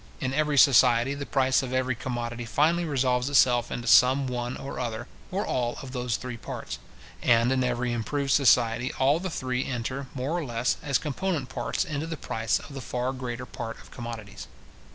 In 0.19 0.33
every 0.33 0.57
society, 0.57 1.13
the 1.13 1.27
price 1.27 1.61
of 1.61 1.73
every 1.73 1.93
commodity 1.93 2.43
finally 2.45 2.85
resolves 2.85 3.29
itself 3.29 3.69
into 3.71 3.87
some 3.87 4.25
one 4.25 4.57
or 4.57 4.79
other, 4.79 5.05
or 5.29 5.45
all 5.45 5.77
of 5.83 5.91
those 5.91 6.17
three 6.17 6.37
parts; 6.37 6.79
and 7.21 7.51
in 7.51 7.63
every 7.63 7.93
improved 7.93 8.31
society, 8.31 8.91
all 8.97 9.19
the 9.19 9.29
three 9.29 9.63
enter, 9.63 10.07
more 10.15 10.35
or 10.35 10.43
less, 10.43 10.77
as 10.81 10.97
component 10.97 11.49
parts, 11.49 11.85
into 11.85 12.07
the 12.07 12.17
price 12.17 12.57
of 12.57 12.73
the 12.73 12.81
far 12.81 13.13
greater 13.13 13.45
part 13.45 13.79
of 13.79 13.91
commodities. 13.91 14.47